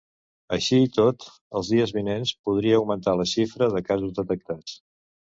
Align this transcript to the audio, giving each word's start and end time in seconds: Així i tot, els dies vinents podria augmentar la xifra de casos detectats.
Així 0.55 0.77
i 0.83 0.87
tot, 0.93 1.25
els 1.59 1.67
dies 1.73 1.91
vinents 1.97 2.31
podria 2.49 2.79
augmentar 2.79 3.13
la 3.19 3.27
xifra 3.33 3.67
de 3.75 3.83
casos 3.91 4.15
detectats. 4.21 4.75